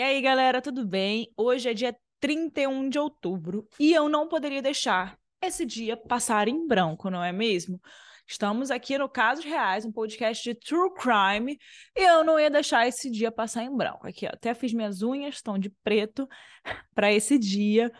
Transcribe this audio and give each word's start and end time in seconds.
E 0.00 0.02
aí, 0.02 0.22
galera, 0.22 0.62
tudo 0.62 0.82
bem? 0.86 1.30
Hoje 1.36 1.68
é 1.68 1.74
dia 1.74 1.94
31 2.20 2.88
de 2.88 2.98
outubro 2.98 3.68
e 3.78 3.92
eu 3.92 4.08
não 4.08 4.26
poderia 4.26 4.62
deixar 4.62 5.18
esse 5.42 5.66
dia 5.66 5.94
passar 5.94 6.48
em 6.48 6.66
branco, 6.66 7.10
não 7.10 7.22
é 7.22 7.30
mesmo? 7.32 7.78
Estamos 8.26 8.70
aqui 8.70 8.96
no 8.96 9.10
Casos 9.10 9.44
Reais, 9.44 9.84
um 9.84 9.92
podcast 9.92 10.42
de 10.42 10.58
true 10.58 10.90
crime, 10.94 11.58
e 11.94 12.00
eu 12.00 12.24
não 12.24 12.40
ia 12.40 12.48
deixar 12.48 12.88
esse 12.88 13.10
dia 13.10 13.30
passar 13.30 13.62
em 13.62 13.76
branco. 13.76 14.06
Aqui, 14.06 14.24
ó, 14.24 14.30
até 14.30 14.54
fiz 14.54 14.72
minhas 14.72 15.02
unhas, 15.02 15.34
estão 15.34 15.58
de 15.58 15.68
preto 15.84 16.26
para 16.94 17.12
esse 17.12 17.38
dia. 17.38 17.92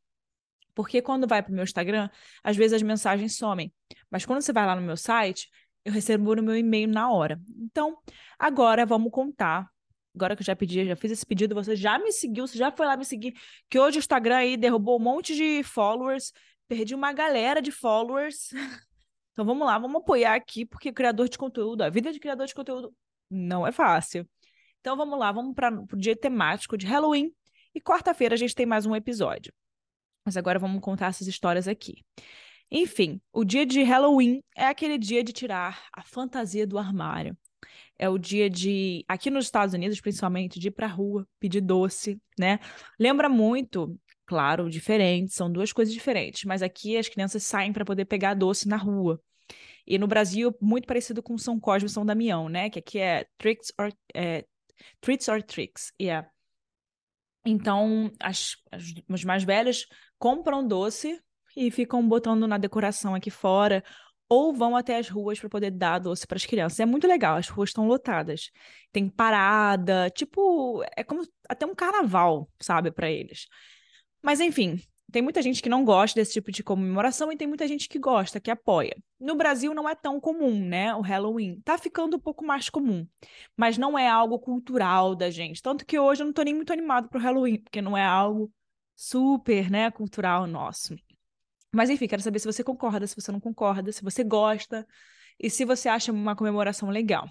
Porque 0.78 1.02
quando 1.02 1.28
vai 1.28 1.42
para 1.42 1.52
o 1.52 1.56
meu 1.56 1.64
Instagram, 1.64 2.08
às 2.44 2.56
vezes 2.56 2.74
as 2.74 2.84
mensagens 2.84 3.36
somem. 3.36 3.74
Mas 4.12 4.28
quando 4.28 4.42
você 4.42 4.54
vai 4.54 4.64
lá 4.64 4.76
no 4.76 4.82
meu 4.84 4.96
site, 4.96 5.50
eu 5.84 5.92
recebo 5.92 6.36
no 6.36 6.44
meu 6.44 6.56
e-mail 6.56 6.88
na 6.88 7.10
hora. 7.12 7.42
Então, 7.60 7.98
agora 8.38 8.86
vamos 8.86 9.12
contar 9.12 9.68
agora 10.14 10.36
que 10.36 10.44
eu 10.44 10.46
já 10.46 10.56
pedi, 10.56 10.86
já 10.86 10.96
fiz 10.96 11.12
esse 11.12 11.26
pedido, 11.26 11.56
você 11.56 11.76
já 11.76 11.98
me 11.98 12.12
seguiu, 12.12 12.46
você 12.46 12.60
já 12.60 12.72
foi 12.72 12.86
lá 12.86 12.96
me 12.96 13.06
seguir, 13.06 13.34
que 13.68 13.80
hoje 13.80 13.98
o 13.98 14.00
Instagram 14.00 14.38
aí 14.38 14.58
derrubou 14.58 15.00
um 15.00 15.04
monte 15.04 15.36
de 15.36 15.64
followers, 15.64 16.32
perdi 16.68 16.94
uma 16.94 17.12
galera 17.12 17.62
de 17.62 17.72
followers. 17.72 18.50
Então 19.32 19.46
vamos 19.46 19.68
lá, 19.68 19.78
vamos 19.78 20.02
apoiar 20.02 20.34
aqui, 20.34 20.66
porque 20.66 20.92
criador 20.92 21.30
de 21.30 21.38
conteúdo, 21.38 21.84
a 21.84 21.92
vida 21.92 22.12
de 22.12 22.20
criador 22.20 22.48
de 22.48 22.56
conteúdo 22.56 22.92
não 23.30 23.68
é 23.68 23.72
fácil. 23.72 24.28
Então 24.80 24.98
vamos 24.98 25.20
lá, 25.20 25.32
vamos 25.32 25.54
para 25.54 25.70
o 25.72 25.96
dia 25.96 26.16
temático 26.16 26.76
de 26.76 26.88
Halloween 26.88 27.32
e 27.76 27.80
quarta-feira 27.80 28.34
a 28.34 28.38
gente 28.38 28.56
tem 28.56 28.66
mais 28.66 28.88
um 28.88 28.96
episódio. 28.96 29.54
Mas 30.28 30.36
agora 30.36 30.60
vamos 30.60 30.82
contar 30.82 31.08
essas 31.08 31.26
histórias 31.26 31.70
aqui. 31.70 32.04
Enfim, 32.70 33.22
o 33.32 33.46
dia 33.46 33.66
de 33.66 33.82
Halloween 33.82 34.44
é 34.54 34.66
aquele 34.66 34.98
dia 34.98 35.24
de 35.24 35.32
tirar 35.32 35.88
a 35.94 36.04
fantasia 36.04 36.68
do 36.68 36.78
armário 36.78 37.38
é 37.98 38.10
o 38.10 38.18
dia 38.18 38.50
de, 38.50 39.04
aqui 39.08 39.30
nos 39.30 39.46
Estados 39.46 39.74
Unidos, 39.74 40.00
principalmente, 40.00 40.60
de 40.60 40.68
ir 40.68 40.72
pra 40.72 40.88
rua, 40.88 41.28
pedir 41.40 41.62
doce, 41.62 42.22
né? 42.38 42.60
Lembra 43.00 43.28
muito, 43.28 43.98
claro, 44.26 44.70
diferente, 44.70 45.34
são 45.34 45.52
duas 45.52 45.74
coisas 45.74 45.94
diferentes, 45.94 46.44
mas 46.44 46.62
aqui 46.62 46.98
as 46.98 47.10
crianças 47.10 47.44
saem 47.44 47.74
para 47.74 47.86
poder 47.86 48.06
pegar 48.06 48.34
doce 48.34 48.68
na 48.68 48.78
rua. 48.78 49.20
E 49.86 49.98
no 49.98 50.08
Brasil, 50.08 50.54
muito 50.62 50.86
parecido 50.86 51.24
com 51.24 51.38
São 51.38 51.60
Cosme 51.60 51.88
e 51.88 51.92
São 51.92 52.06
Damião, 52.06 52.50
né? 52.50 52.70
Que 52.70 52.80
aqui 52.80 53.00
é 53.00 53.26
tricks 53.38 53.72
or, 53.80 53.92
é, 54.14 54.46
treats 55.02 55.28
or 55.28 55.42
tricks, 55.42 55.94
yeah. 56.00 56.30
Então, 57.50 58.12
as, 58.20 58.58
as, 58.72 58.94
os 59.08 59.24
mais 59.24 59.44
velhos 59.44 59.88
compram 60.20 60.68
doce 60.68 61.20
e 61.56 61.72
ficam 61.72 62.08
botando 62.08 62.46
na 62.48 62.58
decoração 62.58 63.16
aqui 63.16 63.32
fora, 63.32 63.84
ou 64.30 64.54
vão 64.54 64.76
até 64.76 64.98
as 64.98 65.10
ruas 65.10 65.40
para 65.40 65.50
poder 65.50 65.72
dar 65.72 66.00
doce 66.00 66.28
para 66.28 66.36
as 66.36 66.46
crianças. 66.46 66.80
É 66.80 66.86
muito 66.86 67.08
legal, 67.08 67.38
as 67.38 67.48
ruas 67.48 67.70
estão 67.70 67.88
lotadas. 67.88 68.52
Tem 68.92 69.08
parada, 69.10 70.10
tipo, 70.10 70.84
é 70.96 71.04
como 71.04 71.24
até 71.48 71.66
um 71.66 71.74
carnaval, 71.74 72.50
sabe, 72.60 72.92
para 72.92 73.10
eles. 73.10 73.48
Mas 74.22 74.42
enfim, 74.42 74.82
tem 75.12 75.22
muita 75.22 75.42
gente 75.42 75.62
que 75.62 75.70
não 75.70 75.86
gosta 75.86 76.20
desse 76.20 76.34
tipo 76.34 76.52
de 76.52 76.62
comemoração 76.62 77.32
e 77.32 77.38
tem 77.38 77.48
muita 77.48 77.68
gente 77.68 77.88
que 77.88 77.98
gosta, 77.98 78.40
que 78.40 78.52
apoia. 78.52 78.96
No 79.20 79.36
Brasil 79.36 79.74
não 79.74 79.88
é 79.88 79.96
tão 79.96 80.20
comum, 80.20 80.60
né, 80.60 80.94
o 80.96 81.02
Halloween. 81.02 81.62
Tá 81.62 81.78
ficando 81.78 82.18
um 82.18 82.20
pouco 82.20 82.46
mais 82.46 82.70
comum, 82.70 83.08
mas 83.56 83.78
não 83.78 83.98
é 83.98 84.08
algo 84.08 84.38
cultural 84.38 85.16
da 85.16 85.30
gente. 85.30 85.62
Tanto 85.62 85.86
que 85.86 85.98
hoje 85.98 86.22
eu 86.22 86.26
não 86.26 86.34
tô 86.34 86.44
nem 86.44 86.54
muito 86.54 86.74
animado 86.74 87.08
pro 87.08 87.20
Halloween, 87.20 87.58
porque 87.62 87.82
não 87.82 87.96
é 87.98 88.04
algo 88.06 88.52
super, 88.96 89.72
né, 89.72 89.90
cultural 89.92 90.46
nosso. 90.46 90.96
Mas 91.74 91.90
enfim, 91.90 92.08
quero 92.08 92.22
saber 92.22 92.40
se 92.40 92.52
você 92.52 92.64
concorda, 92.64 93.08
se 93.08 93.16
você 93.16 93.32
não 93.32 93.40
concorda, 93.40 93.92
se 93.92 94.04
você 94.04 94.24
gosta 94.24 94.86
e 95.40 95.50
se 95.50 95.64
você 95.64 95.88
acha 95.88 96.12
uma 96.12 96.36
comemoração 96.36 96.90
legal. 96.90 97.30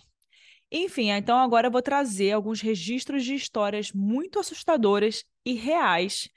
Enfim, 0.70 1.10
então 1.10 1.38
agora 1.38 1.68
eu 1.68 1.70
vou 1.70 1.82
trazer 1.82 2.32
alguns 2.32 2.60
registros 2.60 3.24
de 3.24 3.34
histórias 3.34 3.92
muito 3.92 4.38
assustadoras 4.38 5.24
e 5.44 5.52
reais 5.52 6.28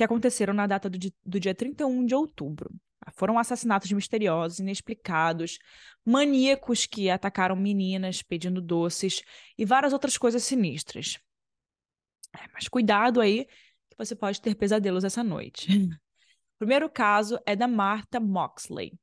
que 0.00 0.04
aconteceram 0.04 0.54
na 0.54 0.66
data 0.66 0.88
do, 0.88 0.98
do 1.26 1.38
dia 1.38 1.54
31 1.54 2.06
de 2.06 2.14
outubro. 2.14 2.70
Foram 3.12 3.38
assassinatos 3.38 3.92
misteriosos, 3.92 4.58
inexplicados, 4.58 5.58
maníacos 6.02 6.86
que 6.86 7.10
atacaram 7.10 7.54
meninas 7.54 8.22
pedindo 8.22 8.62
doces 8.62 9.22
e 9.58 9.64
várias 9.66 9.92
outras 9.92 10.16
coisas 10.16 10.42
sinistras. 10.42 11.18
É, 12.34 12.48
mas 12.54 12.66
cuidado 12.66 13.20
aí, 13.20 13.44
que 13.44 13.98
você 13.98 14.16
pode 14.16 14.40
ter 14.40 14.54
pesadelos 14.54 15.04
essa 15.04 15.22
noite. 15.22 15.68
primeiro 16.58 16.88
caso 16.88 17.38
é 17.44 17.54
da 17.54 17.68
Martha 17.68 18.18
Moxley. 18.18 18.98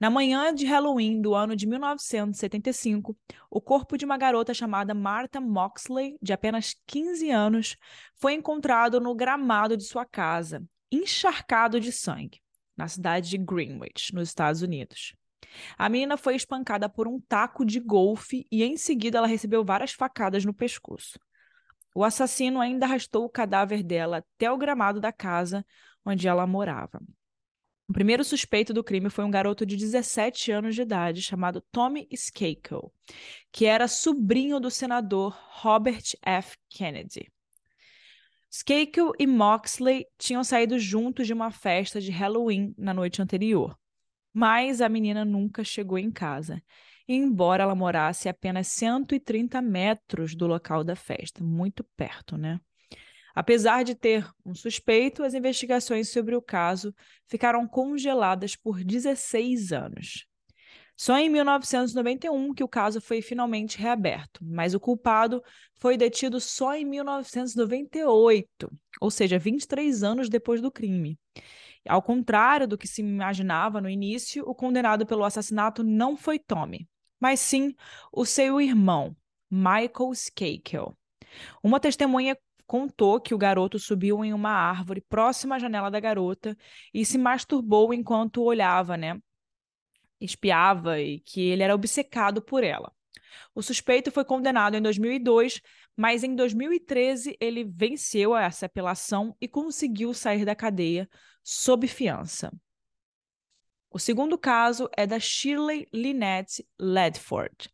Na 0.00 0.08
manhã 0.08 0.54
de 0.54 0.64
Halloween 0.64 1.20
do 1.20 1.34
ano 1.34 1.56
de 1.56 1.66
1975, 1.66 3.16
o 3.50 3.60
corpo 3.60 3.98
de 3.98 4.04
uma 4.04 4.16
garota 4.16 4.54
chamada 4.54 4.94
Martha 4.94 5.40
Moxley, 5.40 6.16
de 6.22 6.32
apenas 6.32 6.76
15 6.86 7.30
anos, 7.30 7.76
foi 8.14 8.34
encontrado 8.34 9.00
no 9.00 9.12
gramado 9.12 9.76
de 9.76 9.82
sua 9.82 10.04
casa, 10.04 10.62
encharcado 10.90 11.80
de 11.80 11.90
sangue, 11.90 12.40
na 12.76 12.86
cidade 12.86 13.28
de 13.28 13.38
Greenwich, 13.38 14.14
nos 14.14 14.28
Estados 14.28 14.62
Unidos. 14.62 15.16
A 15.76 15.88
menina 15.88 16.16
foi 16.16 16.36
espancada 16.36 16.88
por 16.88 17.08
um 17.08 17.20
taco 17.20 17.64
de 17.64 17.80
golfe 17.80 18.46
e 18.52 18.62
em 18.62 18.76
seguida 18.76 19.18
ela 19.18 19.26
recebeu 19.26 19.64
várias 19.64 19.92
facadas 19.92 20.44
no 20.44 20.54
pescoço. 20.54 21.18
O 21.92 22.04
assassino 22.04 22.60
ainda 22.60 22.86
arrastou 22.86 23.24
o 23.24 23.30
cadáver 23.30 23.82
dela 23.82 24.18
até 24.18 24.48
o 24.48 24.56
gramado 24.56 25.00
da 25.00 25.10
casa, 25.10 25.66
onde 26.04 26.28
ela 26.28 26.46
morava. 26.46 27.00
O 27.88 27.92
primeiro 27.92 28.22
suspeito 28.22 28.74
do 28.74 28.84
crime 28.84 29.08
foi 29.08 29.24
um 29.24 29.30
garoto 29.30 29.64
de 29.64 29.74
17 29.74 30.52
anos 30.52 30.74
de 30.74 30.82
idade 30.82 31.22
chamado 31.22 31.62
Tommy 31.72 32.06
Skakel, 32.12 32.92
que 33.50 33.64
era 33.64 33.88
sobrinho 33.88 34.60
do 34.60 34.70
senador 34.70 35.34
Robert 35.62 36.02
F. 36.22 36.58
Kennedy. 36.68 37.32
Skakel 38.50 39.12
e 39.18 39.26
Moxley 39.26 40.04
tinham 40.18 40.44
saído 40.44 40.78
juntos 40.78 41.26
de 41.26 41.32
uma 41.32 41.50
festa 41.50 41.98
de 41.98 42.10
Halloween 42.10 42.74
na 42.76 42.92
noite 42.92 43.22
anterior, 43.22 43.74
mas 44.34 44.82
a 44.82 44.88
menina 44.88 45.24
nunca 45.24 45.64
chegou 45.64 45.98
em 45.98 46.10
casa, 46.10 46.62
embora 47.08 47.62
ela 47.62 47.74
morasse 47.74 48.28
a 48.28 48.32
apenas 48.32 48.68
130 48.68 49.62
metros 49.62 50.34
do 50.34 50.46
local 50.46 50.84
da 50.84 50.94
festa, 50.94 51.42
muito 51.42 51.82
perto, 51.96 52.36
né? 52.36 52.60
Apesar 53.38 53.84
de 53.84 53.94
ter 53.94 54.28
um 54.44 54.52
suspeito, 54.52 55.22
as 55.22 55.32
investigações 55.32 56.08
sobre 56.08 56.34
o 56.34 56.42
caso 56.42 56.92
ficaram 57.28 57.68
congeladas 57.68 58.56
por 58.56 58.82
16 58.82 59.70
anos. 59.70 60.26
Só 60.96 61.16
em 61.16 61.28
1991 61.28 62.52
que 62.52 62.64
o 62.64 62.68
caso 62.68 63.00
foi 63.00 63.22
finalmente 63.22 63.78
reaberto, 63.78 64.40
mas 64.44 64.74
o 64.74 64.80
culpado 64.80 65.40
foi 65.74 65.96
detido 65.96 66.40
só 66.40 66.74
em 66.74 66.84
1998, 66.84 68.68
ou 69.00 69.08
seja, 69.08 69.38
23 69.38 70.02
anos 70.02 70.28
depois 70.28 70.60
do 70.60 70.72
crime. 70.72 71.16
Ao 71.88 72.02
contrário 72.02 72.66
do 72.66 72.76
que 72.76 72.88
se 72.88 73.02
imaginava 73.02 73.80
no 73.80 73.88
início, 73.88 74.42
o 74.48 74.52
condenado 74.52 75.06
pelo 75.06 75.22
assassinato 75.22 75.84
não 75.84 76.16
foi 76.16 76.40
Tommy, 76.40 76.88
mas 77.20 77.38
sim 77.38 77.72
o 78.12 78.26
seu 78.26 78.60
irmão, 78.60 79.16
Michael 79.48 80.10
Skakel. 80.12 80.92
Uma 81.62 81.78
testemunha 81.78 82.36
contou 82.68 83.20
que 83.20 83.34
o 83.34 83.38
garoto 83.38 83.80
subiu 83.80 84.24
em 84.24 84.32
uma 84.32 84.52
árvore 84.52 85.00
próxima 85.00 85.56
à 85.56 85.58
janela 85.58 85.90
da 85.90 85.98
garota 85.98 86.56
e 86.94 87.04
se 87.04 87.18
masturbou 87.18 87.92
enquanto 87.92 88.44
olhava, 88.44 88.96
né? 88.96 89.20
espiava 90.20 91.00
e 91.00 91.20
que 91.20 91.40
ele 91.40 91.62
era 91.62 91.74
obcecado 91.74 92.42
por 92.42 92.64
ela. 92.64 92.92
O 93.54 93.62
suspeito 93.62 94.10
foi 94.10 94.24
condenado 94.24 94.76
em 94.76 94.82
2002, 94.82 95.60
mas 95.96 96.24
em 96.24 96.34
2013 96.34 97.36
ele 97.40 97.64
venceu 97.64 98.36
essa 98.36 98.66
apelação 98.66 99.36
e 99.40 99.48
conseguiu 99.48 100.12
sair 100.14 100.44
da 100.44 100.54
cadeia 100.54 101.08
sob 101.42 101.86
fiança. 101.86 102.52
O 103.90 103.98
segundo 103.98 104.36
caso 104.36 104.88
é 104.96 105.06
da 105.06 105.18
Shirley 105.18 105.86
Lynette 105.92 106.66
Ledford. 106.78 107.70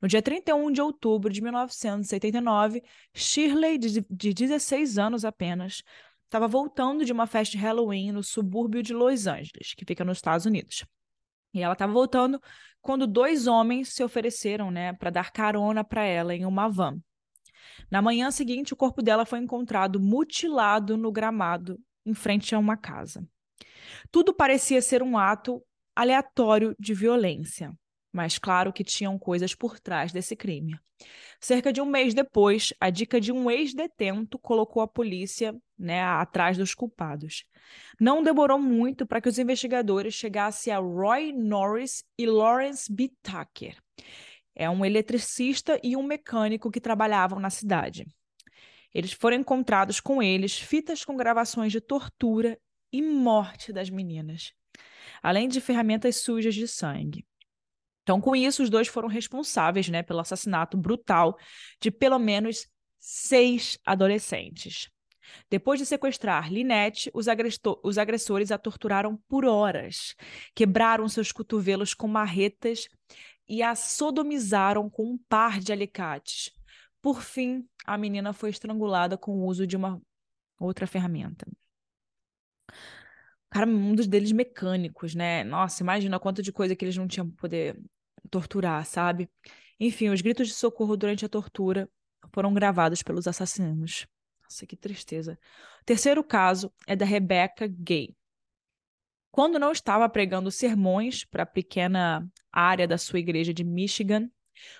No 0.00 0.08
dia 0.08 0.22
31 0.22 0.70
de 0.70 0.80
outubro 0.80 1.32
de 1.32 1.40
1979, 1.40 2.82
Shirley, 3.14 3.78
de, 3.78 4.04
de 4.08 4.34
16 4.34 4.98
anos 4.98 5.24
apenas, 5.24 5.82
estava 6.24 6.46
voltando 6.46 7.04
de 7.04 7.12
uma 7.12 7.26
festa 7.26 7.56
de 7.56 7.62
Halloween 7.62 8.12
no 8.12 8.22
subúrbio 8.22 8.82
de 8.82 8.92
Los 8.92 9.26
Angeles, 9.26 9.74
que 9.74 9.84
fica 9.84 10.04
nos 10.04 10.18
Estados 10.18 10.46
Unidos. 10.46 10.84
E 11.54 11.62
ela 11.62 11.72
estava 11.72 11.92
voltando 11.92 12.40
quando 12.80 13.06
dois 13.06 13.46
homens 13.46 13.92
se 13.92 14.04
ofereceram, 14.04 14.70
né, 14.70 14.92
para 14.92 15.10
dar 15.10 15.32
carona 15.32 15.82
para 15.82 16.04
ela 16.04 16.34
em 16.34 16.44
uma 16.44 16.68
van. 16.68 17.00
Na 17.90 18.02
manhã 18.02 18.30
seguinte, 18.30 18.72
o 18.72 18.76
corpo 18.76 19.02
dela 19.02 19.24
foi 19.24 19.38
encontrado 19.38 19.98
mutilado 19.98 20.96
no 20.96 21.10
gramado 21.10 21.78
em 22.04 22.14
frente 22.14 22.54
a 22.54 22.58
uma 22.58 22.76
casa. 22.76 23.26
Tudo 24.10 24.34
parecia 24.34 24.80
ser 24.82 25.02
um 25.02 25.16
ato 25.16 25.62
aleatório 25.94 26.76
de 26.78 26.94
violência, 26.94 27.72
mas 28.18 28.36
claro 28.36 28.72
que 28.72 28.82
tinham 28.82 29.16
coisas 29.16 29.54
por 29.54 29.78
trás 29.78 30.10
desse 30.10 30.34
crime. 30.34 30.76
Cerca 31.38 31.72
de 31.72 31.80
um 31.80 31.86
mês 31.86 32.14
depois, 32.14 32.74
a 32.80 32.90
dica 32.90 33.20
de 33.20 33.30
um 33.30 33.48
ex-detento 33.48 34.36
colocou 34.40 34.82
a 34.82 34.88
polícia 34.88 35.54
né, 35.78 36.02
atrás 36.02 36.58
dos 36.58 36.74
culpados. 36.74 37.44
Não 38.00 38.20
demorou 38.20 38.58
muito 38.58 39.06
para 39.06 39.20
que 39.20 39.28
os 39.28 39.38
investigadores 39.38 40.14
chegassem 40.14 40.72
a 40.72 40.78
Roy 40.80 41.32
Norris 41.32 42.02
e 42.18 42.26
Lawrence 42.26 42.92
B. 42.92 43.12
Tucker. 43.22 43.80
É 44.52 44.68
um 44.68 44.84
eletricista 44.84 45.78
e 45.80 45.96
um 45.96 46.02
mecânico 46.02 46.72
que 46.72 46.80
trabalhavam 46.80 47.38
na 47.38 47.50
cidade. 47.50 48.04
Eles 48.92 49.12
foram 49.12 49.36
encontrados 49.36 50.00
com 50.00 50.20
eles 50.20 50.58
fitas 50.58 51.04
com 51.04 51.16
gravações 51.16 51.70
de 51.70 51.80
tortura 51.80 52.58
e 52.92 53.00
morte 53.00 53.72
das 53.72 53.88
meninas, 53.88 54.52
além 55.22 55.46
de 55.46 55.60
ferramentas 55.60 56.16
sujas 56.16 56.56
de 56.56 56.66
sangue. 56.66 57.27
Então, 58.08 58.22
com 58.22 58.34
isso, 58.34 58.62
os 58.62 58.70
dois 58.70 58.88
foram 58.88 59.06
responsáveis 59.06 59.86
né, 59.90 60.02
pelo 60.02 60.20
assassinato 60.20 60.78
brutal 60.78 61.36
de 61.78 61.90
pelo 61.90 62.18
menos 62.18 62.66
seis 62.98 63.78
adolescentes. 63.84 64.88
Depois 65.50 65.78
de 65.78 65.84
sequestrar 65.84 66.50
Linette, 66.50 67.10
os, 67.12 67.26
os 67.82 67.98
agressores 67.98 68.50
a 68.50 68.56
torturaram 68.56 69.18
por 69.28 69.44
horas, 69.44 70.14
quebraram 70.54 71.06
seus 71.06 71.32
cotovelos 71.32 71.92
com 71.92 72.08
marretas 72.08 72.88
e 73.46 73.62
a 73.62 73.74
sodomizaram 73.74 74.88
com 74.88 75.04
um 75.04 75.18
par 75.28 75.60
de 75.60 75.70
alicates. 75.70 76.50
Por 77.02 77.20
fim, 77.20 77.68
a 77.84 77.98
menina 77.98 78.32
foi 78.32 78.48
estrangulada 78.48 79.18
com 79.18 79.32
o 79.32 79.44
uso 79.44 79.66
de 79.66 79.76
uma 79.76 80.00
outra 80.58 80.86
ferramenta. 80.86 81.46
Cara, 83.50 83.66
um 83.66 83.94
dos 83.94 84.06
deles 84.06 84.32
mecânicos, 84.32 85.14
né? 85.14 85.44
Nossa, 85.44 85.82
imagina 85.82 86.18
quanto 86.18 86.42
de 86.42 86.50
coisa 86.50 86.74
que 86.74 86.86
eles 86.86 86.96
não 86.96 87.06
tinham 87.06 87.30
poder 87.30 87.78
torturar, 88.28 88.84
sabe? 88.84 89.28
Enfim, 89.80 90.08
os 90.08 90.20
gritos 90.20 90.48
de 90.48 90.54
socorro 90.54 90.96
durante 90.96 91.24
a 91.24 91.28
tortura 91.28 91.88
foram 92.32 92.52
gravados 92.52 93.02
pelos 93.02 93.26
assassinos. 93.26 94.06
Nossa, 94.42 94.66
que 94.66 94.76
tristeza. 94.76 95.38
O 95.82 95.84
terceiro 95.84 96.24
caso 96.24 96.72
é 96.86 96.96
da 96.96 97.04
Rebecca 97.04 97.66
Gay. 97.66 98.16
Quando 99.30 99.58
não 99.58 99.72
estava 99.72 100.08
pregando 100.08 100.50
sermões 100.50 101.24
para 101.24 101.42
a 101.42 101.46
pequena 101.46 102.26
área 102.50 102.88
da 102.88 102.98
sua 102.98 103.18
igreja 103.18 103.52
de 103.52 103.62
Michigan, 103.62 104.28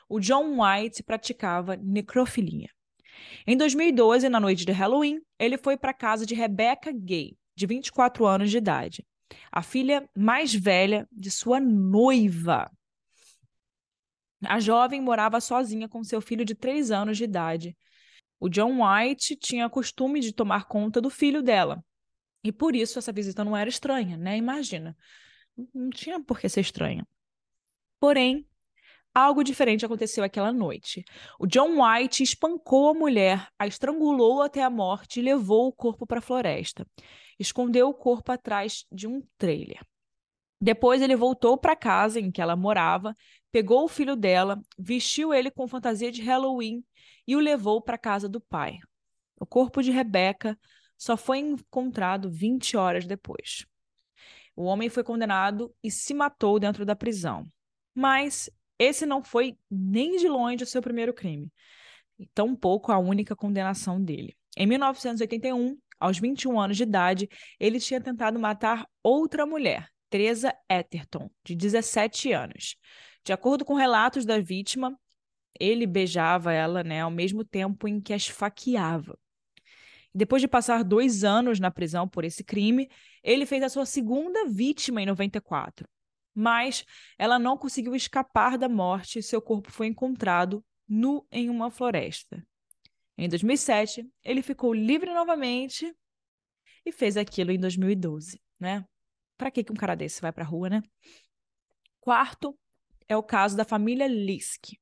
o 0.09 0.19
John 0.19 0.61
White 0.61 1.03
praticava 1.03 1.77
necrofilia. 1.77 2.71
Em 3.47 3.57
2012, 3.57 4.29
na 4.29 4.41
noite 4.41 4.65
de 4.65 4.73
Halloween, 4.73 5.21
ele 5.39 5.59
foi 5.59 5.77
para 5.77 5.91
a 5.91 5.95
casa 5.95 6.25
de 6.25 6.35
Rebecca 6.35 6.91
Gay, 6.93 7.37
de 7.55 7.67
24 7.67 8.27
anos 8.27 8.51
de 8.51 8.59
idade, 8.59 9.07
a 9.51 9.63
filha 9.63 10.09
mais 10.17 10.55
velha 10.55 11.09
de 11.13 11.31
sua 11.31 11.61
noiva. 11.61 12.71
A 14.45 14.61
jovem 14.61 15.01
morava 15.01 15.41
sozinha 15.41 15.89
com 15.89 16.05
seu 16.05 16.21
filho 16.21 16.45
de 16.45 16.55
três 16.55 16.91
anos 16.91 17.17
de 17.17 17.25
idade. 17.25 17.77
O 18.39 18.49
John 18.49 18.85
White 18.85 19.37
tinha 19.37 19.69
costume 19.69 20.21
de 20.21 20.33
tomar 20.33 20.67
conta 20.67 21.01
do 21.01 21.11
filho 21.11 21.43
dela. 21.43 21.83
E 22.45 22.53
por 22.53 22.77
isso 22.77 22.99
essa 22.99 23.13
visita 23.13 23.45
não 23.45 23.57
era 23.57 23.69
estranha, 23.69 24.17
né? 24.17 24.37
Imagina. 24.37 24.97
Não 25.75 25.91
tinha 25.91 26.23
por 26.23 26.39
que 26.39 26.49
ser 26.49 26.61
estranha. 26.61 27.05
Porém, 27.99 28.47
algo 29.13 29.43
diferente 29.43 29.85
aconteceu 29.85 30.23
aquela 30.23 30.53
noite. 30.53 31.05
O 31.39 31.47
John 31.49 31.83
White 31.83 32.23
espancou 32.23 32.91
a 32.91 32.95
mulher, 32.95 33.49
a 33.59 33.67
estrangulou 33.67 34.43
até 34.43 34.63
a 34.63 34.71
morte 34.71 35.19
e 35.19 35.23
levou 35.23 35.67
o 35.67 35.73
corpo 35.73 36.07
para 36.07 36.19
a 36.19 36.23
floresta. 36.23 36.87
Escondeu 37.41 37.89
o 37.89 37.95
corpo 37.95 38.31
atrás 38.31 38.85
de 38.93 39.09
um 39.09 39.21
trailer. 39.37 39.81
Depois 40.61 41.01
ele 41.03 41.17
voltou 41.17 41.57
para 41.57 41.73
a 41.73 41.77
casa 41.77 42.19
em 42.19 42.31
que 42.31 42.41
ela 42.41 42.57
morava, 42.57 43.15
pegou 43.59 43.83
o 43.83 43.89
filho 43.89 44.15
dela, 44.15 44.63
vestiu 44.79 45.35
ele 45.35 45.51
com 45.51 45.67
fantasia 45.67 46.13
de 46.13 46.23
Halloween 46.23 46.85
e 47.27 47.35
o 47.35 47.41
levou 47.41 47.83
para 47.83 47.97
a 47.97 47.99
casa 47.99 48.29
do 48.29 48.41
pai. 48.41 48.79
O 49.37 49.45
corpo 49.45 49.83
de 49.83 49.91
Rebeca 49.91 50.57
só 50.97 51.17
foi 51.17 51.39
encontrado 51.39 52.31
20 52.31 52.77
horas 52.77 53.05
depois. 53.05 53.67
O 54.55 54.63
homem 54.63 54.89
foi 54.89 55.03
condenado 55.03 55.75
e 55.83 55.91
se 55.91 56.15
matou 56.15 56.61
dentro 56.61 56.87
da 56.87 56.95
prisão. 56.95 57.51
Mas 57.93 58.49
esse 58.79 59.05
não 59.05 59.25
foi 59.25 59.59
nem 59.69 60.19
de 60.19 60.29
longe 60.29 60.63
o 60.63 60.67
seu 60.67 60.81
primeiro 60.81 61.13
crime, 61.13 61.53
e 62.17 62.29
tampouco 62.29 62.93
a 62.93 62.99
única 62.99 63.35
condenação 63.35 64.01
dele. 64.01 64.37
Em 64.57 64.69
1981, 64.69 65.77
aos 65.99 66.21
21 66.21 66.61
anos 66.61 66.77
de 66.77 66.85
idade, 66.85 67.29
ele 67.59 67.81
tinha 67.81 68.01
tentado 68.01 68.39
matar 68.39 68.87
outra 69.03 69.45
mulher, 69.45 69.89
Teresa 70.09 70.55
Etherton, 70.71 71.29
de 71.43 71.57
17 71.57 72.31
anos. 72.33 72.77
De 73.25 73.33
acordo 73.33 73.65
com 73.65 73.75
relatos 73.75 74.25
da 74.25 74.39
vítima, 74.41 74.99
ele 75.59 75.87
beijava 75.87 76.53
ela 76.53 76.83
né, 76.83 77.01
ao 77.01 77.11
mesmo 77.11 77.45
tempo 77.45 77.89
em 77.89 78.01
que 78.01 78.13
a 78.13 78.17
esfaqueava. 78.17 79.19
Depois 80.15 80.41
de 80.41 80.49
passar 80.49 80.83
dois 80.83 81.25
anos 81.25 81.61
na 81.61 81.71
prisão 81.71 82.09
por 82.09 82.25
esse 82.25 82.43
crime, 82.43 82.91
ele 83.23 83.45
fez 83.47 83.63
a 83.63 83.69
sua 83.69 83.85
segunda 83.85 84.49
vítima 84.49 85.03
em 85.03 85.07
94. 85.07 85.89
Mas 86.35 86.85
ela 87.19 87.39
não 87.39 87.59
conseguiu 87.59 87.95
escapar 87.95 88.57
da 88.57 88.69
morte 88.69 89.19
e 89.19 89.23
seu 89.23 89.43
corpo 89.43 89.71
foi 89.71 89.87
encontrado 89.87 90.65
nu 90.89 91.27
em 91.31 91.51
uma 91.51 91.71
floresta. 91.71 92.45
Em 93.17 93.29
2007, 93.29 94.09
ele 94.25 94.43
ficou 94.43 94.73
livre 94.73 95.13
novamente 95.13 95.93
e 96.87 96.93
fez 96.93 97.17
aquilo 97.17 97.51
em 97.51 97.59
2012, 97.59 98.41
né? 98.59 98.85
Para 99.37 99.51
que 99.51 99.65
um 99.71 99.75
cara 99.75 99.95
desse 99.95 100.21
vai 100.21 100.33
para 100.33 100.45
rua, 100.45 100.71
né? 100.71 100.83
Quarto 102.01 102.59
é 103.09 103.17
o 103.17 103.23
caso 103.23 103.57
da 103.57 103.65
família 103.65 104.07
Lisk. 104.07 104.73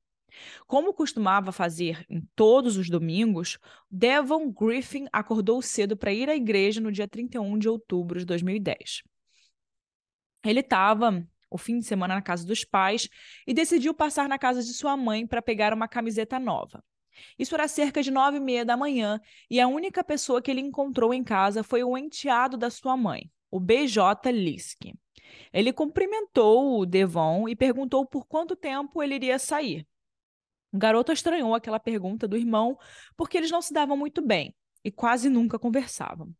Como 0.67 0.93
costumava 0.93 1.51
fazer 1.51 2.05
em 2.09 2.21
todos 2.35 2.77
os 2.77 2.89
domingos, 2.89 3.57
Devon 3.89 4.51
Griffin 4.51 5.07
acordou 5.11 5.61
cedo 5.61 5.97
para 5.97 6.13
ir 6.13 6.29
à 6.29 6.35
igreja 6.35 6.81
no 6.81 6.91
dia 6.91 7.07
31 7.07 7.57
de 7.57 7.69
outubro 7.69 8.19
de 8.19 8.25
2010. 8.25 9.03
Ele 10.45 10.59
estava 10.59 11.27
o 11.49 11.57
fim 11.57 11.79
de 11.79 11.85
semana 11.85 12.15
na 12.15 12.21
casa 12.21 12.45
dos 12.45 12.63
pais 12.63 13.09
e 13.45 13.53
decidiu 13.53 13.93
passar 13.93 14.27
na 14.27 14.37
casa 14.37 14.61
de 14.61 14.73
sua 14.73 14.97
mãe 14.97 15.25
para 15.25 15.41
pegar 15.41 15.73
uma 15.73 15.87
camiseta 15.87 16.39
nova. 16.39 16.83
Isso 17.39 17.55
era 17.55 17.67
cerca 17.67 18.03
de 18.03 18.11
nove 18.11 18.37
e 18.37 18.41
meia 18.41 18.63
da 18.63 18.77
manhã 18.77 19.19
e 19.49 19.59
a 19.59 19.67
única 19.67 20.03
pessoa 20.03 20.41
que 20.41 20.51
ele 20.51 20.61
encontrou 20.61 21.13
em 21.13 21.23
casa 21.23 21.63
foi 21.63 21.83
o 21.83 21.97
enteado 21.97 22.57
da 22.57 22.69
sua 22.69 22.95
mãe, 22.95 23.31
o 23.49 23.59
BJ 23.59 24.31
Lisk. 24.31 24.81
Ele 25.51 25.73
cumprimentou 25.73 26.79
o 26.79 26.85
Devon 26.85 27.47
e 27.47 27.55
perguntou 27.55 28.05
por 28.05 28.25
quanto 28.25 28.55
tempo 28.55 29.01
ele 29.01 29.15
iria 29.15 29.39
sair. 29.39 29.87
O 30.71 30.77
garoto 30.77 31.11
estranhou 31.11 31.55
aquela 31.55 31.79
pergunta 31.79 32.27
do 32.27 32.37
irmão 32.37 32.77
porque 33.15 33.37
eles 33.37 33.51
não 33.51 33.61
se 33.61 33.73
davam 33.73 33.97
muito 33.97 34.21
bem 34.21 34.53
e 34.83 34.91
quase 34.91 35.29
nunca 35.29 35.57
conversavam. 35.57 36.33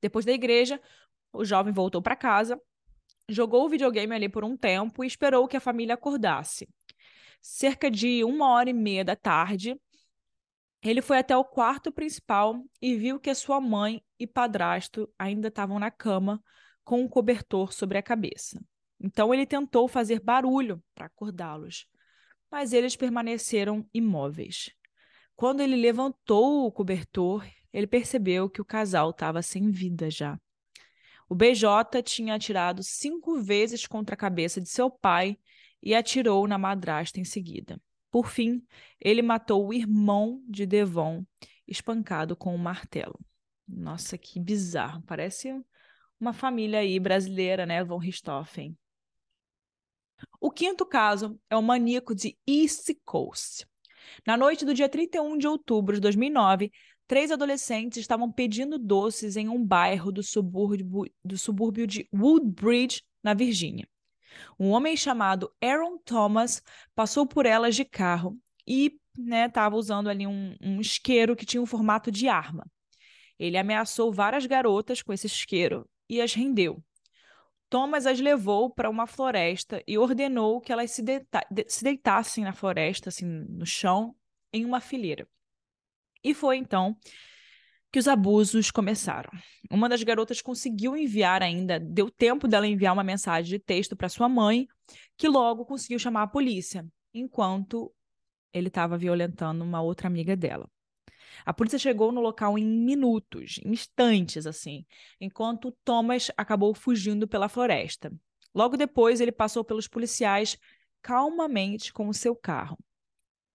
Depois 0.00 0.24
da 0.24 0.32
igreja, 0.32 0.80
o 1.32 1.44
jovem 1.44 1.72
voltou 1.72 2.02
para 2.02 2.16
casa, 2.16 2.60
jogou 3.28 3.64
o 3.64 3.68
videogame 3.68 4.14
ali 4.14 4.28
por 4.28 4.44
um 4.44 4.56
tempo 4.56 5.02
e 5.02 5.06
esperou 5.06 5.48
que 5.48 5.56
a 5.56 5.60
família 5.60 5.94
acordasse. 5.94 6.68
Cerca 7.40 7.90
de 7.90 8.24
uma 8.24 8.50
hora 8.50 8.70
e 8.70 8.72
meia 8.72 9.04
da 9.04 9.16
tarde, 9.16 9.78
ele 10.82 11.00
foi 11.00 11.18
até 11.18 11.36
o 11.36 11.44
quarto 11.44 11.90
principal 11.90 12.62
e 12.80 12.94
viu 12.96 13.18
que 13.18 13.30
a 13.30 13.34
sua 13.34 13.60
mãe 13.60 14.02
e 14.18 14.26
padrasto 14.26 15.08
ainda 15.18 15.48
estavam 15.48 15.78
na 15.78 15.90
cama 15.90 16.42
com 16.84 17.00
um 17.00 17.08
cobertor 17.08 17.72
sobre 17.72 17.98
a 17.98 18.02
cabeça. 18.02 18.60
Então 19.00 19.32
ele 19.34 19.46
tentou 19.46 19.88
fazer 19.88 20.20
barulho 20.20 20.82
para 20.94 21.06
acordá-los, 21.06 21.86
mas 22.50 22.72
eles 22.72 22.94
permaneceram 22.94 23.88
imóveis. 23.92 24.70
Quando 25.34 25.60
ele 25.60 25.76
levantou 25.76 26.66
o 26.66 26.72
cobertor, 26.72 27.44
ele 27.72 27.86
percebeu 27.86 28.48
que 28.48 28.60
o 28.60 28.64
casal 28.64 29.10
estava 29.10 29.42
sem 29.42 29.70
vida 29.70 30.08
já. 30.08 30.38
O 31.28 31.34
BJ 31.34 32.02
tinha 32.02 32.34
atirado 32.34 32.82
cinco 32.82 33.40
vezes 33.40 33.86
contra 33.86 34.14
a 34.14 34.18
cabeça 34.18 34.60
de 34.60 34.68
seu 34.68 34.90
pai 34.90 35.36
e 35.82 35.94
atirou 35.94 36.46
na 36.46 36.56
madrasta 36.56 37.18
em 37.18 37.24
seguida. 37.24 37.80
Por 38.10 38.28
fim, 38.28 38.64
ele 39.00 39.22
matou 39.22 39.66
o 39.66 39.74
irmão 39.74 40.40
de 40.48 40.64
Devon, 40.64 41.24
espancado 41.66 42.36
com 42.36 42.54
um 42.54 42.58
martelo. 42.58 43.18
Nossa, 43.66 44.16
que 44.16 44.38
bizarro. 44.38 45.02
Parece 45.02 45.60
uma 46.24 46.32
família 46.32 46.78
aí 46.78 46.98
brasileira, 46.98 47.66
né? 47.66 47.84
Von 47.84 47.98
Richthofen. 47.98 48.74
O 50.40 50.50
quinto 50.50 50.86
caso 50.86 51.38
é 51.50 51.56
o 51.56 51.62
maníaco 51.62 52.14
de 52.14 52.36
East 52.46 52.90
Coast. 53.04 53.66
Na 54.26 54.36
noite 54.36 54.64
do 54.64 54.72
dia 54.72 54.88
31 54.88 55.36
de 55.36 55.46
outubro 55.46 55.94
de 55.94 56.00
2009, 56.00 56.72
três 57.06 57.30
adolescentes 57.30 57.98
estavam 57.98 58.32
pedindo 58.32 58.78
doces 58.78 59.36
em 59.36 59.48
um 59.50 59.62
bairro 59.62 60.10
do 60.10 60.22
subúrbio, 60.22 61.04
do 61.22 61.36
subúrbio 61.36 61.86
de 61.86 62.08
Woodbridge, 62.12 63.02
na 63.22 63.34
Virgínia. 63.34 63.86
Um 64.58 64.70
homem 64.70 64.96
chamado 64.96 65.52
Aaron 65.62 65.98
Thomas 65.98 66.62
passou 66.94 67.26
por 67.26 67.44
elas 67.44 67.76
de 67.76 67.84
carro 67.84 68.38
e 68.66 68.98
estava 69.46 69.76
né, 69.76 69.78
usando 69.78 70.08
ali 70.08 70.26
um, 70.26 70.56
um 70.60 70.80
isqueiro 70.80 71.36
que 71.36 71.46
tinha 71.46 71.62
um 71.62 71.66
formato 71.66 72.10
de 72.10 72.28
arma. 72.28 72.66
Ele 73.38 73.58
ameaçou 73.58 74.12
várias 74.12 74.46
garotas 74.46 75.02
com 75.02 75.12
esse 75.12 75.26
isqueiro 75.26 75.86
e 76.08 76.20
as 76.20 76.34
rendeu. 76.34 76.82
Thomas 77.68 78.06
as 78.06 78.20
levou 78.20 78.70
para 78.70 78.88
uma 78.88 79.06
floresta 79.06 79.82
e 79.86 79.98
ordenou 79.98 80.60
que 80.60 80.72
elas 80.72 80.90
se, 80.92 81.02
deita 81.02 81.44
se 81.66 81.82
deitassem 81.82 82.44
na 82.44 82.52
floresta, 82.52 83.08
assim, 83.08 83.26
no 83.26 83.66
chão, 83.66 84.14
em 84.52 84.64
uma 84.64 84.80
fileira. 84.80 85.26
E 86.22 86.32
foi 86.32 86.56
então 86.56 86.96
que 87.90 87.98
os 87.98 88.08
abusos 88.08 88.70
começaram. 88.70 89.30
Uma 89.70 89.88
das 89.88 90.02
garotas 90.02 90.42
conseguiu 90.42 90.96
enviar 90.96 91.42
ainda, 91.42 91.78
deu 91.78 92.10
tempo 92.10 92.48
dela 92.48 92.66
enviar 92.66 92.92
uma 92.92 93.04
mensagem 93.04 93.50
de 93.50 93.64
texto 93.64 93.96
para 93.96 94.08
sua 94.08 94.28
mãe, 94.28 94.66
que 95.16 95.28
logo 95.28 95.64
conseguiu 95.64 95.98
chamar 95.98 96.22
a 96.22 96.26
polícia, 96.26 96.84
enquanto 97.12 97.92
ele 98.52 98.68
estava 98.68 98.98
violentando 98.98 99.62
uma 99.62 99.80
outra 99.80 100.08
amiga 100.08 100.36
dela. 100.36 100.68
A 101.44 101.52
polícia 101.52 101.78
chegou 101.78 102.12
no 102.12 102.20
local 102.20 102.58
em 102.58 102.64
minutos, 102.64 103.60
instantes, 103.64 104.46
assim, 104.46 104.84
enquanto 105.20 105.72
Thomas 105.84 106.30
acabou 106.36 106.74
fugindo 106.74 107.26
pela 107.26 107.48
floresta. 107.48 108.12
Logo 108.54 108.76
depois, 108.76 109.20
ele 109.20 109.32
passou 109.32 109.64
pelos 109.64 109.88
policiais 109.88 110.58
calmamente 111.02 111.92
com 111.92 112.08
o 112.08 112.14
seu 112.14 112.34
carro. 112.36 112.78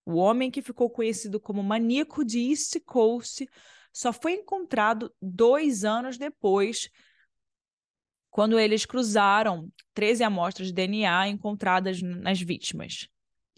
O 0.05 0.15
homem 0.15 0.49
que 0.49 0.61
ficou 0.61 0.89
conhecido 0.89 1.39
como 1.39 1.63
maníaco 1.63 2.25
de 2.25 2.39
East 2.49 2.79
Coast 2.85 3.47
só 3.93 4.11
foi 4.11 4.33
encontrado 4.33 5.13
dois 5.21 5.83
anos 5.83 6.17
depois, 6.17 6.89
quando 8.29 8.59
eles 8.59 8.85
cruzaram 8.85 9.71
13 9.93 10.23
amostras 10.23 10.67
de 10.67 10.73
DNA 10.73 11.27
encontradas 11.29 12.01
nas 12.01 12.39
vítimas. 12.39 13.07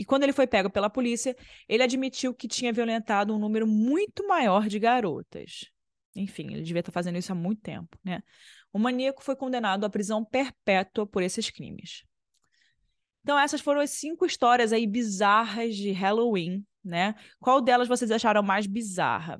E 0.02 0.04
quando 0.04 0.24
ele 0.24 0.34
foi 0.34 0.48
pego 0.48 0.68
pela 0.68 0.90
polícia, 0.90 1.38
ele 1.70 1.84
admitiu 1.84 2.34
que 2.34 2.48
tinha 2.48 2.74
violentado 2.74 3.36
um 3.36 3.38
número 3.38 3.68
muito 3.68 4.28
maior 4.28 4.68
de 4.68 4.80
garotas. 4.80 5.70
Enfim, 6.16 6.48
ele 6.48 6.64
devia 6.64 6.80
estar 6.80 6.92
fazendo 6.92 7.20
isso 7.20 7.32
há 7.32 7.36
muito 7.36 7.62
tempo, 7.62 7.96
né? 8.04 8.24
O 8.74 8.80
maníaco 8.80 9.24
foi 9.24 9.36
condenado 9.36 9.86
à 9.86 9.90
prisão 9.92 10.26
perpétua 10.26 11.06
por 11.06 11.22
esses 11.22 11.52
crimes. 11.52 12.04
Então, 13.22 13.38
essas 13.38 13.62
foram 13.62 13.80
as 13.80 13.92
cinco 13.92 14.26
histórias 14.26 14.74
aí 14.74 14.88
bizarras 14.88 15.76
de 15.76 15.92
Halloween, 15.92 16.66
né? 16.84 17.14
Qual 17.40 17.62
delas 17.62 17.88
vocês 17.88 18.10
acharam 18.10 18.42
mais 18.42 18.66
bizarra? 18.66 19.40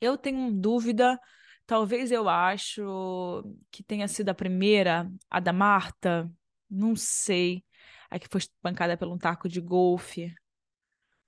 Eu 0.00 0.18
tenho 0.18 0.50
dúvida, 0.50 1.20
talvez 1.68 2.10
eu 2.10 2.28
acho 2.28 3.44
que 3.70 3.80
tenha 3.84 4.08
sido 4.08 4.28
a 4.30 4.34
primeira, 4.34 5.08
a 5.30 5.38
da 5.38 5.52
Marta, 5.52 6.28
não 6.68 6.96
sei 6.96 7.64
a 8.10 8.18
que 8.18 8.28
foi 8.28 8.40
espancada 8.40 8.96
por 8.96 9.08
um 9.08 9.18
taco 9.18 9.48
de 9.48 9.60
golfe. 9.60 10.34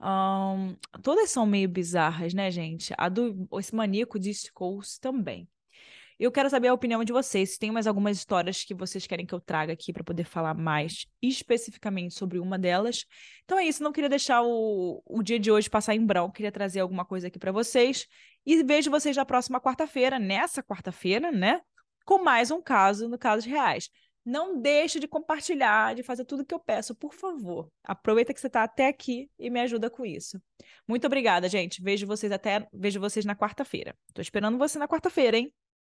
Um, 0.01 0.77
todas 1.03 1.31
são 1.31 1.45
meio 1.45 1.69
bizarras, 1.69 2.33
né, 2.33 2.51
gente? 2.51 2.95
A 2.97 3.09
do 3.09 3.49
esse 3.59 3.75
maníaco 3.75 4.19
de 4.19 4.33
Coast 4.53 5.01
também. 5.01 5.49
Eu 6.19 6.33
quero 6.33 6.51
saber 6.51 6.67
a 6.67 6.75
opinião 6.75 7.05
de 7.05 7.13
vocês. 7.13 7.53
Se 7.53 7.59
tem 7.61 7.71
mais 7.71 7.87
algumas 7.87 8.17
histórias 8.17 8.65
que 8.65 8.75
vocês 8.75 9.07
querem 9.07 9.25
que 9.25 9.33
eu 9.33 9.41
traga 9.41 9.73
aqui 9.73 9.93
para 9.93 10.03
poder 10.03 10.25
falar 10.25 10.53
mais 10.53 11.07
especificamente 11.23 12.15
sobre 12.15 12.41
uma 12.41 12.59
delas. 12.59 13.05
Então 13.45 13.57
é 13.57 13.65
isso. 13.65 13.85
Não 13.85 13.93
queria 13.93 14.09
deixar 14.09 14.43
o, 14.43 15.01
o 15.07 15.23
dia 15.23 15.39
de 15.39 15.51
hoje 15.51 15.71
passar 15.71 15.95
em 15.95 16.05
branco. 16.05 16.35
Queria 16.35 16.51
trazer 16.51 16.81
alguma 16.81 17.05
coisa 17.05 17.29
aqui 17.29 17.39
para 17.39 17.53
vocês. 17.53 18.07
E 18.45 18.65
vejo 18.65 18.91
vocês 18.91 19.17
na 19.17 19.25
próxima 19.25 19.61
quarta-feira, 19.61 20.19
nessa 20.19 20.61
quarta-feira, 20.61 21.31
né? 21.31 21.61
Com 22.05 22.25
mais 22.25 22.51
um 22.51 22.61
caso 22.61 23.09
no 23.09 23.19
Casos 23.19 23.45
Reais. 23.45 23.89
Não 24.29 24.61
deixe 24.61 25.01
de 25.01 25.09
compartilhar, 25.09 25.95
de 25.95 26.03
fazer 26.03 26.23
tudo 26.27 26.45
que 26.45 26.53
eu 26.53 26.61
peço, 26.61 26.95
por 26.95 27.15
favor. 27.15 27.73
Aproveita 27.83 28.35
que 28.35 28.39
você 28.39 28.47
está 28.47 28.63
até 28.63 28.87
aqui 28.87 29.31
e 29.39 29.49
me 29.49 29.59
ajuda 29.59 29.89
com 29.89 30.05
isso. 30.05 30.39
Muito 30.87 31.07
obrigada, 31.07 31.49
gente. 31.49 31.83
Vejo 31.83 32.07
vocês 32.07 32.31
até, 32.31 32.69
vejo 32.71 33.01
vocês 33.01 33.25
na 33.25 33.35
quarta-feira. 33.35 33.97
Estou 34.07 34.21
esperando 34.21 34.59
você 34.59 34.79
na 34.79 34.87
quarta-feira, 34.87 35.39
hein? 35.39 35.51